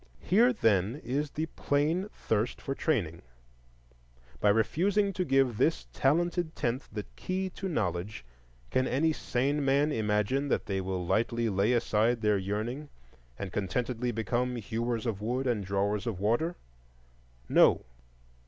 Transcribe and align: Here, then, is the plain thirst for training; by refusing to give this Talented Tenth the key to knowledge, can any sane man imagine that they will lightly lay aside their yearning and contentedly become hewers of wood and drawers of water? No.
Here, 0.19 0.51
then, 0.51 0.95
is 1.03 1.29
the 1.29 1.45
plain 1.45 2.09
thirst 2.11 2.59
for 2.59 2.73
training; 2.73 3.21
by 4.39 4.49
refusing 4.49 5.13
to 5.13 5.23
give 5.23 5.57
this 5.59 5.85
Talented 5.93 6.55
Tenth 6.55 6.89
the 6.91 7.05
key 7.15 7.51
to 7.51 7.69
knowledge, 7.69 8.25
can 8.71 8.87
any 8.87 9.13
sane 9.13 9.63
man 9.63 9.91
imagine 9.91 10.47
that 10.47 10.65
they 10.65 10.81
will 10.81 11.05
lightly 11.05 11.49
lay 11.49 11.73
aside 11.73 12.21
their 12.21 12.39
yearning 12.39 12.89
and 13.37 13.53
contentedly 13.53 14.11
become 14.11 14.55
hewers 14.55 15.05
of 15.05 15.21
wood 15.21 15.45
and 15.45 15.63
drawers 15.63 16.07
of 16.07 16.19
water? 16.19 16.55
No. 17.47 17.85